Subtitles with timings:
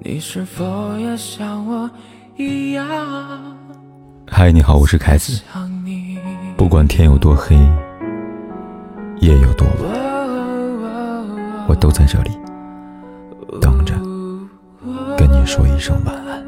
[0.00, 1.90] 你是否也像我
[2.36, 2.86] 一样？
[4.28, 5.42] 嗨，你好，我是凯子。
[6.56, 7.56] 不管天有多黑，
[9.18, 12.30] 夜有多晚，我都在这里
[13.60, 13.92] 等着
[15.16, 16.46] 跟你说一声晚安。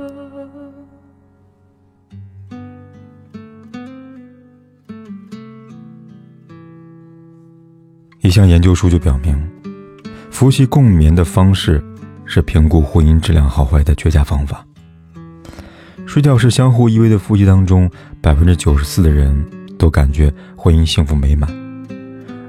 [8.21, 9.37] 一项研究数据表明，
[10.30, 11.85] 夫妻共眠的方式。
[12.31, 14.65] 是评估婚姻质量好坏的绝佳方法。
[16.07, 19.45] 睡觉是相互依偎的夫妻当中，百分之九十四的人
[19.77, 21.51] 都感觉婚姻幸福美满；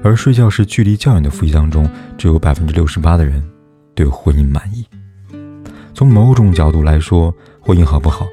[0.04, 3.42] 而睡觉是距离较远的夫妻当中，只有百分之六十八的人
[3.92, 4.86] 对婚姻满意。
[5.92, 8.24] 从某种角度来说，婚姻好不好，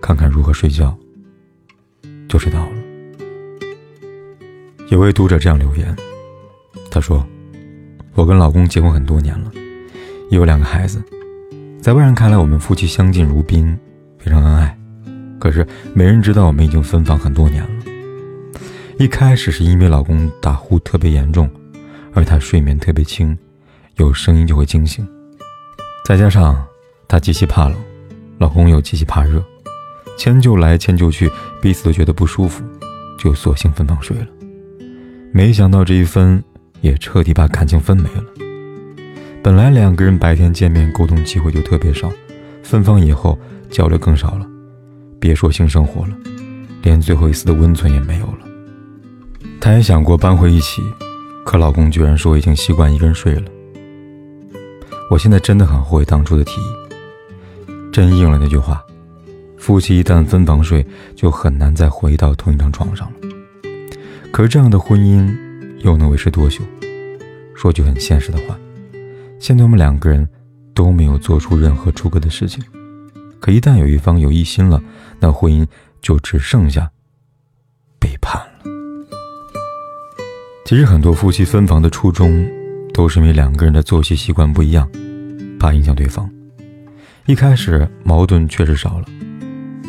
[0.00, 0.96] 看看如何睡觉
[2.26, 2.72] 就知道了。
[4.88, 5.94] 有位读者这样留言，
[6.90, 7.22] 他说
[8.16, 9.52] ：“我跟老公结婚很多年了。”
[10.30, 11.02] 有两个孩子，
[11.80, 13.78] 在外人看来，我们夫妻相敬如宾，
[14.18, 14.76] 非常恩爱。
[15.38, 17.68] 可是没人知道，我们已经分房很多年了。
[18.98, 21.48] 一开始是因为老公打呼特别严重，
[22.14, 23.36] 而他睡眠特别轻，
[23.96, 25.06] 有声音就会惊醒。
[26.04, 26.66] 再加上
[27.06, 27.76] 他极其怕冷，
[28.38, 29.44] 老公又极其怕热，
[30.16, 32.64] 迁就来迁就去，彼此都觉得不舒服，
[33.18, 34.26] 就索性分房睡了。
[35.32, 36.42] 没想到这一分，
[36.80, 38.24] 也彻底把感情分没了。
[39.44, 42.10] 本来两个人白天见面沟通机会就特别少，
[42.62, 44.46] 分房以后交流更少了，
[45.20, 46.16] 别说性生活了，
[46.80, 48.38] 连最后一丝的温存也没有了。
[49.60, 50.80] 她也想过搬回一起，
[51.44, 53.42] 可老公居然说已经习惯一个人睡了。
[55.10, 58.82] 我现在真的很后悔当初的提议，真应了那句话：
[59.58, 60.82] 夫妻一旦分房睡，
[61.14, 63.14] 就很难再回到同一张床上了。
[64.32, 65.30] 可是这样的婚姻
[65.80, 66.62] 又能维持多久？
[67.54, 68.58] 说句很现实的话。
[69.38, 70.26] 现在我们两个人
[70.72, 72.64] 都没有做出任何出格的事情，
[73.40, 74.82] 可一旦有一方有异心了，
[75.20, 75.66] 那婚姻
[76.00, 76.90] 就只剩下
[77.98, 78.70] 背叛了。
[80.64, 82.48] 其实很多夫妻分房的初衷，
[82.94, 84.88] 都是因为两个人的作息习惯不一样，
[85.58, 86.30] 怕影响对方。
[87.26, 89.06] 一开始矛盾确实少了，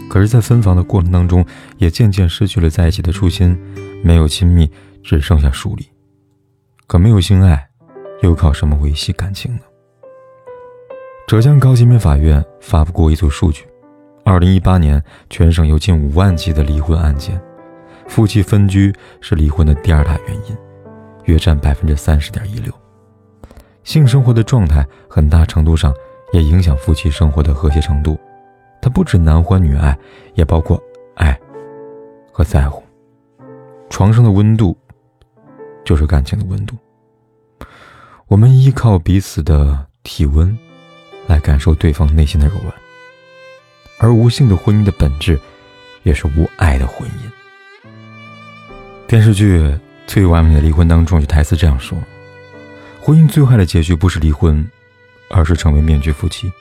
[0.09, 1.45] 可是，在分房的过程当中，
[1.77, 3.57] 也渐渐失去了在一起的初心，
[4.03, 4.69] 没有亲密，
[5.01, 5.85] 只剩下疏离。
[6.87, 7.69] 可没有性爱。
[8.21, 9.61] 又靠什么维系感情呢？
[11.27, 13.65] 浙江高级人民法院发布过一组数据：，
[14.23, 17.41] 二零一八年全省有近五万起的离婚案件，
[18.07, 20.57] 夫妻分居是离婚的第二大原因，
[21.23, 22.71] 约占百分之三十点一六。
[23.83, 25.93] 性生活的状态很大程度上
[26.31, 28.17] 也影响夫妻生活的和谐程度，
[28.81, 29.97] 它不止男欢女爱，
[30.35, 30.81] 也包括
[31.15, 31.39] 爱
[32.31, 32.83] 和在乎。
[33.89, 34.77] 床上的温度，
[35.83, 36.75] 就是感情的温度。
[38.27, 40.57] 我们依靠彼此的体温，
[41.27, 42.73] 来感受对方内心的柔软。
[43.99, 45.39] 而无性的婚姻的本质，
[46.01, 47.87] 也是无爱的婚姻。
[49.05, 49.59] 电视剧
[50.07, 51.95] 《最完美的离婚》当中有台词这样说
[52.99, 54.67] ：“婚姻最坏的结局不是离婚，
[55.29, 56.51] 而是成为面具夫妻。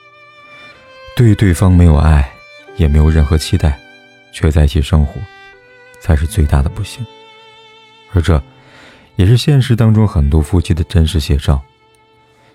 [1.17, 2.31] 对对方没有爱，
[2.77, 3.79] 也没有任何期待，
[4.31, 5.19] 却在一起生活，
[5.99, 7.03] 才是最大的不幸。”
[8.13, 8.39] 而这。
[9.15, 11.61] 也是现实当中很多夫妻的真实写照。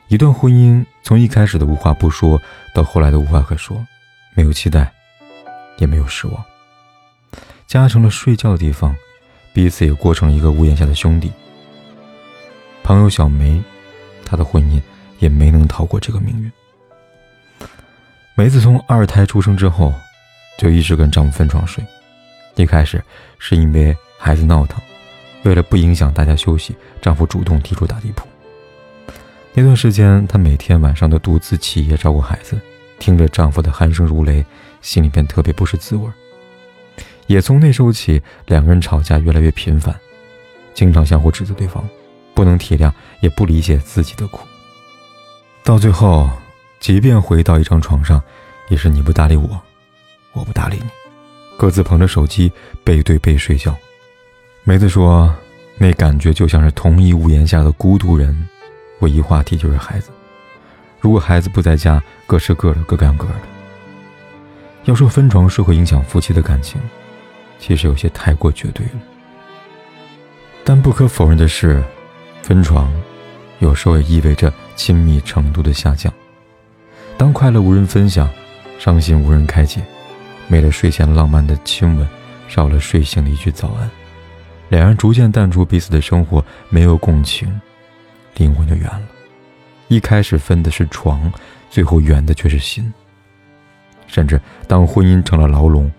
[0.09, 2.41] 一段婚姻从一开始的无话不说，
[2.75, 3.87] 到后来的无话可说，
[4.35, 4.93] 没有期待，
[5.79, 6.45] 也没有失望。
[7.67, 8.95] 家成了睡觉的地方，
[9.53, 11.31] 彼此也过成了一个屋檐下的兄弟。
[12.83, 13.63] 朋友小梅，
[14.25, 14.83] 她的婚姻
[15.21, 16.51] 也没能逃过这个命运。
[18.35, 19.95] 梅子从二胎出生之后，
[20.59, 21.85] 就一直跟丈夫分床睡。
[22.57, 23.01] 一开始
[23.39, 24.83] 是因为孩子闹腾。
[25.43, 28.27] 为了不影响大家休息，丈夫主动提出打地铺。
[29.55, 32.61] 那段时间，她每天晚上都独自起夜照顾孩子，
[32.99, 34.45] 听着丈夫的鼾声如雷，
[34.81, 36.09] 心里便特别不是滋味。
[37.27, 39.95] 也从那时候起，两个人吵架越来越频繁，
[40.75, 41.89] 经常相互指责对方，
[42.35, 44.41] 不能体谅，也不理解自己的苦。
[45.65, 46.29] 到最后，
[46.79, 48.23] 即便回到一张床上，
[48.69, 49.61] 也是你不搭理我，
[50.33, 50.89] 我不搭理你，
[51.57, 52.53] 各自捧着手机
[52.85, 53.77] 背对背睡觉。
[54.63, 55.35] 梅子说
[55.79, 58.47] ：“那感觉就像是同一屋檐下的孤独人，
[59.01, 60.11] 唯一话题就是孩子。
[61.01, 63.35] 如果孩子不在家，各吃各的，各干各的。
[64.85, 66.79] 要说分床睡会影响夫妻的感情，
[67.59, 68.93] 其实有些太过绝对了。
[70.63, 71.83] 但不可否认的是，
[72.43, 72.93] 分床
[73.61, 76.13] 有时候也意味着亲密程度的下降。
[77.17, 78.29] 当快乐无人分享，
[78.79, 79.81] 伤心无人开解，
[80.49, 82.07] 没了睡前浪漫的亲吻，
[82.47, 83.91] 少了睡醒的一句早安。”
[84.71, 87.61] 两人逐渐淡出彼此的生活，没有共情，
[88.37, 89.03] 灵魂就远了。
[89.89, 91.31] 一开始分的是床，
[91.69, 92.91] 最后远的却是心。
[94.07, 95.91] 甚至当婚姻成了牢笼，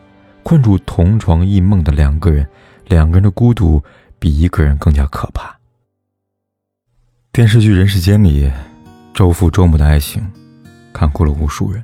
[0.42, 2.48] 困住同床异梦的两个人，
[2.88, 3.84] 两个人的孤独
[4.18, 5.54] 比一个人更加可怕。
[7.34, 8.50] 电视剧《人世间》里，
[9.14, 10.26] 周父周母的爱情，
[10.94, 11.84] 看哭了无数人。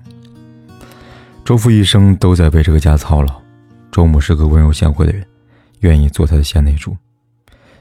[1.44, 3.42] 周父一生都在为这个家操劳，
[3.92, 5.26] 周母是个温柔贤惠的人，
[5.82, 6.96] 愿意做他的贤内助。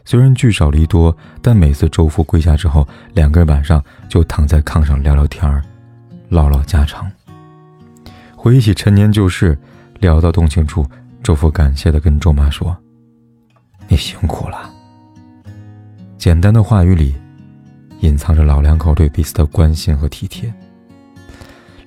[0.04, 5.62] 虽然聚少离多，但每次周父归家之后，两个人晚上就躺在炕上聊聊天儿，
[6.28, 7.10] 唠唠家常。
[8.36, 9.58] 回忆起陈年旧事，
[9.98, 10.86] 聊到动情处，
[11.22, 12.76] 周父感谢地跟周妈说
[13.88, 14.70] ：“你辛苦了。”
[16.16, 17.14] 简单的话语里，
[18.00, 20.52] 隐藏着老两口对彼此的关心和体贴。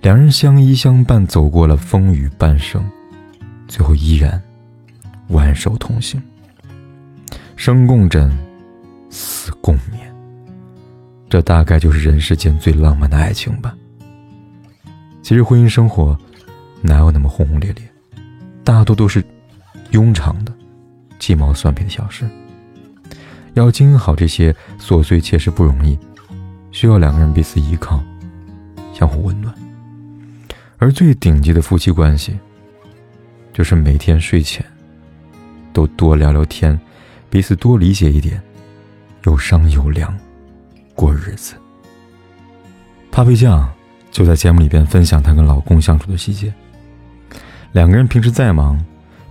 [0.01, 2.83] 两人相依相伴，走过了风雨半生，
[3.67, 4.41] 最后依然
[5.29, 6.21] 挽手同行。
[7.55, 8.31] 生共枕，
[9.09, 10.13] 死共眠。
[11.29, 13.75] 这大概就是人世间最浪漫的爱情吧。
[15.23, 16.17] 其实婚姻生活。
[16.81, 17.83] 哪有那么轰轰烈烈？
[18.63, 19.21] 大多都是
[19.91, 20.53] 庸常的、
[21.19, 22.25] 鸡毛蒜皮的小事。
[23.53, 25.99] 要经营好这些琐碎切实不容易，
[26.71, 28.01] 需要两个人彼此依靠，
[28.93, 29.53] 相互温暖。
[30.77, 32.39] 而最顶级的夫妻关系，
[33.51, 34.65] 就是每天睡前
[35.79, 36.77] 都多聊聊天，
[37.29, 38.41] 彼此多理解一点，
[39.23, 40.13] 有商有量
[40.93, 41.55] 过日子。
[43.09, 43.71] Papi 酱
[44.11, 46.53] 就在节目里边分享她跟老公相处的细节。
[47.71, 48.77] 两个人平时再忙，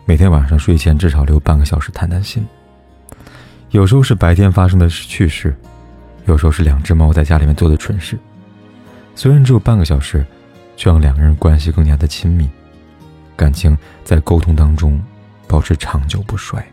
[0.06, 2.46] 每天晚上睡前至少留半个小时谈谈心。
[3.72, 5.54] 有时候是白天发生的趣事，
[6.24, 8.18] 有时候是两只猫在家里面做的蠢事。
[9.14, 10.24] 虽然只有半个小时，
[10.78, 12.48] 却让两个人关系更加的亲密，
[13.36, 14.98] 感情在沟通当中
[15.48, 16.64] 保持长久不衰。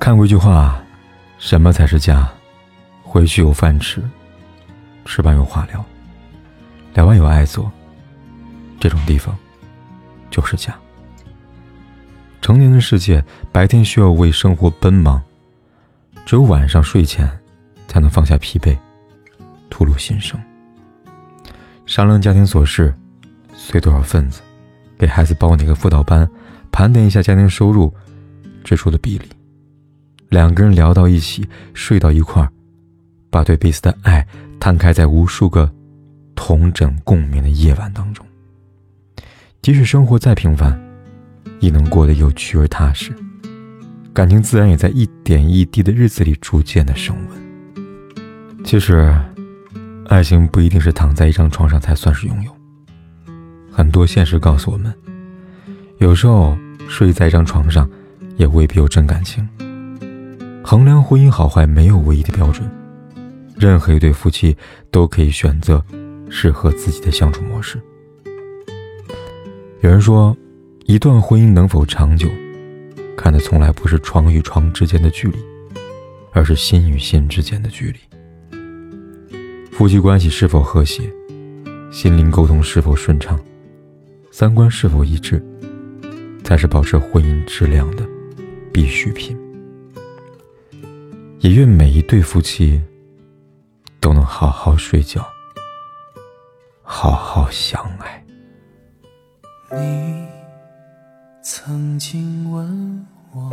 [0.00, 0.82] 看过一句话
[1.38, 2.28] ：“什么才是家？
[3.02, 4.02] 回去有饭吃，
[5.04, 5.84] 吃完有话聊，
[6.94, 7.70] 聊完有爱做。
[8.80, 9.36] 这种地方。”
[10.28, 10.74] 就是家。
[12.42, 15.22] 成年的世界，白天需要为生活奔忙，
[16.26, 17.26] 只有晚上睡前，
[17.88, 18.76] 才能放下疲惫，
[19.70, 20.38] 吐露心声。
[21.86, 22.94] 商量家庭琐事，
[23.54, 24.42] 随多少份子，
[24.98, 26.28] 给孩子报哪个辅导班，
[26.76, 27.90] 盘点一下家庭收入
[28.62, 29.26] 支出的比例。
[30.28, 32.52] 两个人聊到一起，睡到一块儿，
[33.30, 34.26] 把对彼此的爱
[34.60, 35.72] 摊开在无数个
[36.34, 38.26] 同枕共眠的夜晚当中。
[39.62, 40.78] 即使生活再平凡，
[41.60, 43.10] 亦能过得有趣而踏实，
[44.12, 48.64] 感情自然也在一点一滴的日子里逐渐的升温。
[48.64, 49.18] 其实，
[50.08, 52.54] 爱情不一定是躺在一张床上才算是拥有。
[53.72, 54.92] 很多现实告诉我们，
[56.00, 56.54] 有时候
[56.88, 57.88] 睡在一张床上，
[58.36, 59.46] 也未必有真感情。
[60.62, 62.68] 衡量婚姻好坏没有唯一的标准，
[63.56, 64.56] 任何一对夫妻
[64.90, 65.82] 都可以选择
[66.28, 67.80] 适合自己的相处模式。
[69.80, 70.36] 有人说，
[70.86, 72.28] 一段婚姻能否长久，
[73.16, 75.38] 看的从来不是床与床之间的距离，
[76.32, 77.98] 而是心与心之间的距离。
[79.70, 81.02] 夫妻关系是否和谐，
[81.92, 83.38] 心灵沟通是否顺畅，
[84.32, 85.40] 三观是否一致，
[86.46, 88.06] 才是保持婚姻质量的
[88.72, 89.36] 必需品。
[91.40, 92.80] 也愿每一对夫妻
[93.98, 95.26] 都能好好睡觉，
[96.82, 98.24] 好好相爱。
[99.72, 100.24] 你
[101.42, 103.50] 曾经问我，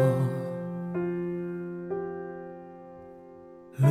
[3.77, 3.89] 路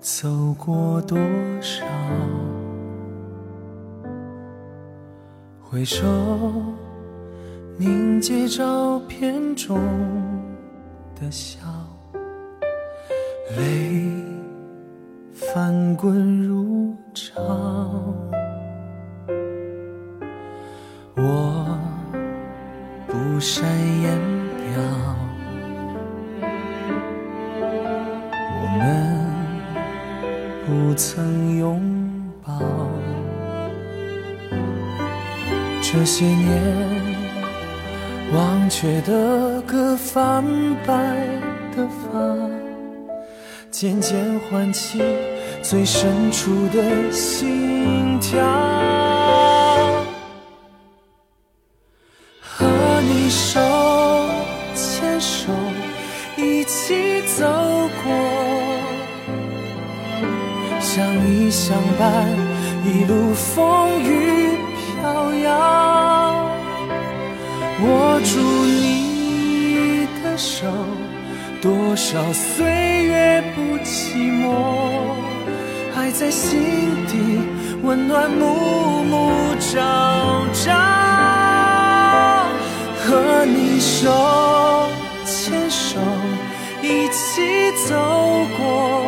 [0.00, 1.18] 走过多
[1.60, 1.84] 少？
[5.60, 6.02] 回首
[7.76, 9.76] 凝结照片中
[11.20, 11.58] 的笑，
[13.56, 14.06] 泪
[15.32, 17.42] 翻滚如潮。
[21.16, 21.78] 我
[23.08, 23.68] 不善
[24.02, 24.20] 言
[24.56, 24.80] 表，
[28.60, 28.84] 我们
[30.64, 31.80] 不曾拥
[32.40, 32.60] 抱。
[35.82, 37.13] 这些年
[38.32, 40.42] 忘却的歌，泛
[40.86, 40.94] 白
[41.76, 42.18] 的发，
[43.70, 45.02] 渐渐唤起
[45.62, 48.42] 最深处的心跳。
[52.40, 52.66] 和
[53.02, 53.60] 你手
[54.74, 55.52] 牵手，
[56.36, 57.44] 一起走
[58.02, 58.12] 过
[60.80, 62.28] 相依相伴，
[62.84, 64.56] 一路风雨
[65.02, 65.93] 飘摇。
[68.14, 70.68] 握住你的手，
[71.60, 72.64] 多少岁
[73.06, 74.54] 月不寂寞，
[75.96, 76.60] 爱在心
[77.08, 77.40] 底
[77.82, 80.70] 温暖暮暮朝朝，
[83.04, 84.88] 和你手
[85.26, 85.98] 牵手
[86.82, 87.96] 一起走
[88.56, 89.04] 过，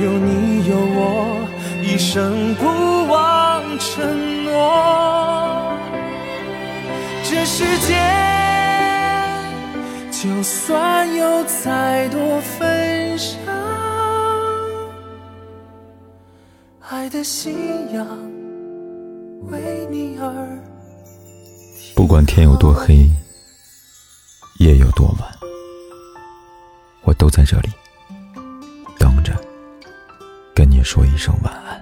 [0.00, 1.36] 有你有我，
[1.82, 5.19] 一生不忘承诺。
[7.52, 7.98] 世界。
[10.12, 13.52] 就算有再多纷扰，
[16.88, 18.06] 爱的信仰
[19.50, 20.58] 为你而。
[21.96, 23.10] 不管天有多黑，
[24.60, 25.28] 夜有多晚，
[27.02, 27.68] 我都在这里
[28.96, 29.34] 等着，
[30.54, 31.79] 跟你说一声晚安。